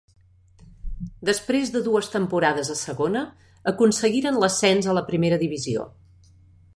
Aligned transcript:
Després 1.29 1.71
de 1.75 1.81
dues 1.87 2.09
temporades 2.15 2.71
a 2.75 2.79
segona, 2.79 3.23
aconseguiren 3.73 4.43
l'ascens 4.45 4.89
a 4.89 4.97
la 4.99 5.05
Primera 5.11 5.43
divisió. 5.47 5.89